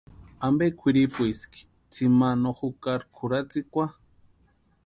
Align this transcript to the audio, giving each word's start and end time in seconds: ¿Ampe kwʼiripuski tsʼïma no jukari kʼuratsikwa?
¿Ampe 0.45 0.65
kwʼiripuski 0.79 1.59
tsʼïma 1.91 2.29
no 2.41 2.49
jukari 2.57 3.05
kʼuratsikwa? 3.15 3.85